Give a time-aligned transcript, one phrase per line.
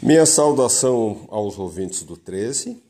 [0.00, 2.80] Minha saudação aos ouvintes do 13.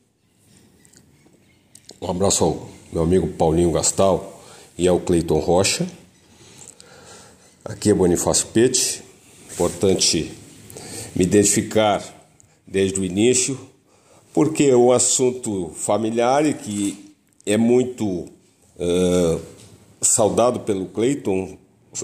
[2.03, 4.43] Um abraço ao meu amigo Paulinho Gastal
[4.77, 5.87] e ao Cleiton Rocha.
[7.65, 9.03] Aqui é Bonifácio Pete.
[9.51, 10.31] Importante
[11.17, 12.05] me identificar
[12.67, 13.59] desde o início,
[14.35, 17.15] porque é um assunto familiar e que
[17.47, 19.41] é muito uh,
[20.03, 21.57] saudado pelo Cleiton,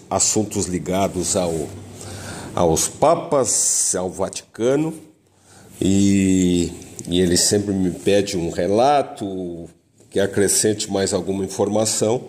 [0.08, 1.52] assuntos ligados ao
[2.54, 4.94] aos papas, ao Vaticano,
[5.80, 6.70] e,
[7.08, 9.68] e ele sempre me pede um relato
[10.10, 12.28] que acrescente mais alguma informação.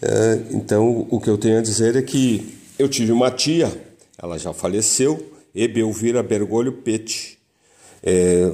[0.00, 3.72] É, então, o que eu tenho a dizer é que eu tive uma tia,
[4.16, 7.38] ela já faleceu, Ebelvira Bergoglio Pete,
[8.02, 8.52] é,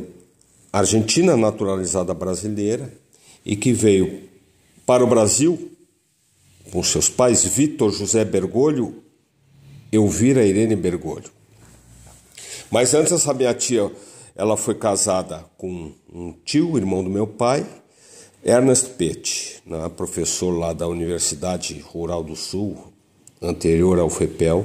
[0.72, 2.90] argentina naturalizada brasileira,
[3.44, 4.20] e que veio
[4.86, 5.70] para o Brasil
[6.70, 9.02] com seus pais, Vitor José Bergoglio
[9.92, 11.30] Elvira Irene Bergoglio.
[12.70, 13.92] Mas antes essa minha tia,
[14.34, 17.66] ela foi casada com um tio, irmão do meu pai,
[18.42, 22.90] Ernest Pete, né, professor lá da Universidade Rural do Sul,
[23.42, 24.64] anterior ao FEPEL.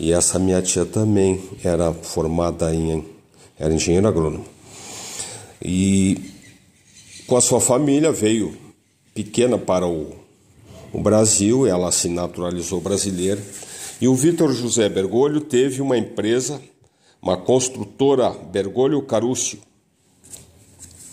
[0.00, 3.04] E essa minha tia também era formada em
[3.58, 4.44] era engenheiro agrônomo.
[5.62, 6.32] E
[7.26, 8.56] com a sua família veio
[9.14, 10.16] pequena para o,
[10.92, 13.40] o Brasil, ela se naturalizou brasileira
[14.00, 16.60] e o Vitor José Bergoglio teve uma empresa,
[17.22, 19.58] uma construtora Bergoglio Carúcio,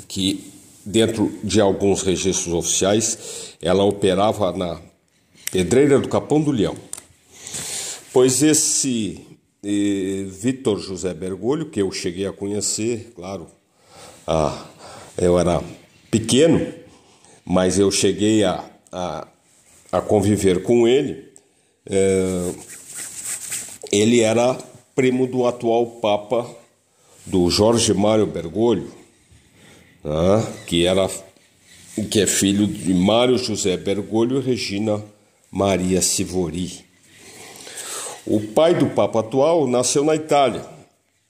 [0.07, 0.51] que
[0.85, 4.81] dentro de alguns registros oficiais ela operava na
[5.51, 6.75] Pedreira do Capão do Leão.
[8.13, 9.21] Pois esse
[9.63, 13.47] eh, Vitor José Bergoglio, que eu cheguei a conhecer, claro,
[14.27, 14.65] ah,
[15.17, 15.63] eu era
[16.09, 16.65] pequeno,
[17.45, 19.27] mas eu cheguei a, a,
[19.91, 21.30] a conviver com ele.
[21.85, 22.53] Eh,
[23.91, 24.57] ele era
[24.95, 26.49] primo do atual Papa,
[27.25, 28.91] do Jorge Mário Bergoglio,
[30.03, 31.09] né, que, era,
[32.09, 35.03] que é filho de Mário José Bergoglio e Regina
[35.51, 36.85] Maria Sivori.
[38.25, 40.65] O pai do Papa atual nasceu na Itália,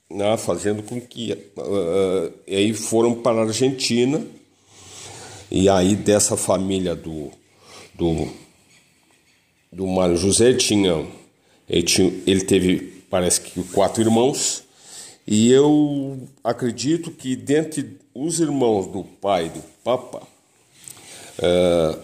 [0.10, 4.22] né, fazendo com que uh, aí foram para a Argentina
[5.50, 7.32] e aí dessa família do,
[7.94, 8.28] do,
[9.72, 11.06] do Mário José tinha
[11.72, 14.64] ele, tinha, ele teve, parece que, quatro irmãos,
[15.26, 20.22] e eu acredito que dentre os irmãos do pai do Papa,
[21.42, 21.98] é,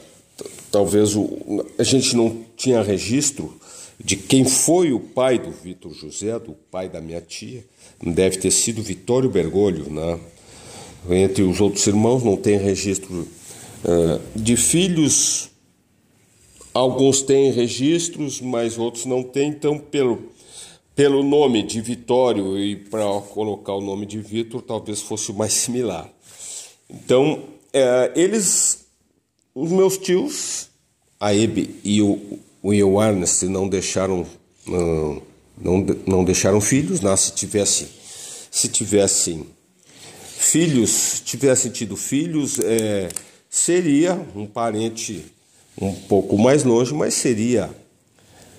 [0.71, 3.59] talvez o, a gente não tinha registro
[4.01, 7.65] de quem foi o pai do Vitor José, do pai da minha tia,
[8.01, 10.17] deve ter sido Vitório Bergoglio, né?
[11.09, 13.27] Entre os outros irmãos não tem registro
[13.83, 15.49] uh, de filhos
[16.77, 19.49] Alguns têm registros, mas outros não têm.
[19.49, 20.29] Então, pelo,
[20.95, 26.07] pelo nome de Vitório e para colocar o nome de Vitor, talvez fosse mais similar.
[26.87, 28.85] Então, é, eles,
[29.55, 30.69] os meus tios,
[31.19, 34.23] a Ebe e o, o Ernest, não deixaram,
[34.67, 35.21] não,
[35.57, 37.15] não, não deixaram filhos, né?
[37.17, 37.87] se tivessem,
[38.51, 39.47] se tivessem
[40.21, 43.09] filhos, tivessem tido filhos, é,
[43.49, 45.25] seria um parente
[45.79, 47.69] um pouco mais longe, mas seria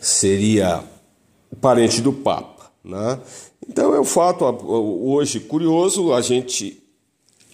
[0.00, 0.84] seria
[1.60, 3.18] parente do Papa, né?
[3.68, 6.82] Então é um fato hoje curioso a gente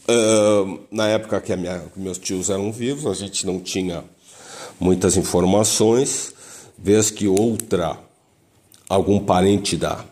[0.09, 4.05] uh, na época que, minha, meus tios eram vivos a gente não tinha
[4.79, 6.35] muitas informações,
[6.79, 7.99] vez que outra
[8.89, 10.05] algum parente da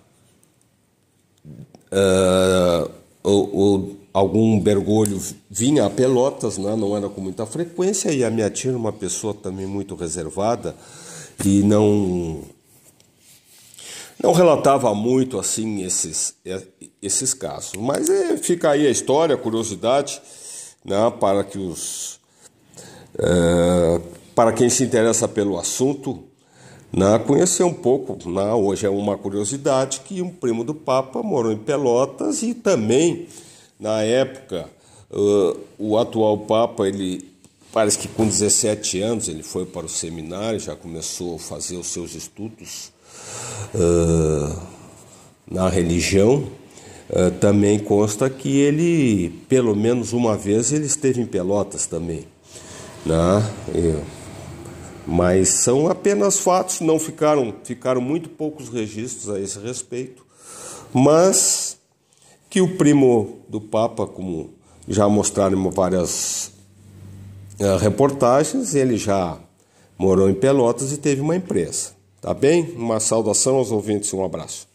[1.93, 2.91] uh,
[3.23, 6.77] ou, ou algum bergolho vinha a Pelotas, né?
[6.77, 10.77] não era com muita frequência, e a minha tia era uma pessoa também muito reservada
[11.45, 12.43] e não
[14.22, 16.37] não relatava muito assim esses,
[17.01, 17.72] esses casos.
[17.75, 20.21] Mas é, fica aí a história, a curiosidade,
[20.84, 21.12] né?
[21.19, 22.21] para que os
[23.19, 24.01] é,
[24.34, 26.22] para quem se interessa pelo assunto,
[26.93, 27.19] né?
[27.19, 28.17] conhecer um pouco.
[28.31, 28.53] Né?
[28.53, 33.27] Hoje é uma curiosidade que um primo do Papa morou em Pelotas e também
[33.83, 34.71] na época,
[35.11, 37.29] uh, o atual Papa, ele
[37.73, 41.89] parece que com 17 anos ele foi para o seminário, já começou a fazer os
[41.89, 42.93] seus estudos
[43.75, 44.57] uh,
[45.51, 46.45] na religião.
[47.11, 52.25] Uh, também consta que ele, pelo menos uma vez, ele esteve em Pelotas também.
[53.05, 53.51] Né?
[55.05, 60.25] Mas são apenas fatos, não ficaram, ficaram muito poucos registros a esse respeito.
[60.95, 61.61] Mas
[62.53, 64.51] que o primo do Papa, como
[64.87, 66.53] já mostraram várias
[67.59, 69.39] uh, reportagens, ele já
[69.97, 71.93] morou em Pelotas e teve uma empresa.
[72.21, 72.75] Tá bem?
[72.77, 74.69] Uma saudação aos ouvintes e um abraço.